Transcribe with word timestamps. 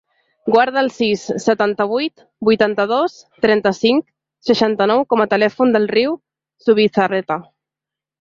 Guarda 0.53 0.79
el 0.81 0.87
sis, 0.93 1.25
setanta-vuit, 1.41 2.23
vuitanta-dos, 2.47 3.17
trenta-cinc, 3.45 4.07
seixanta-nou 4.47 5.03
com 5.13 5.23
a 5.27 5.29
telèfon 5.35 5.75
del 5.77 5.87
Riu 5.93 6.17
Zubizarreta. 6.69 7.39